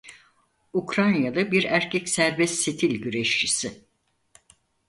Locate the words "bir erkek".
1.51-2.09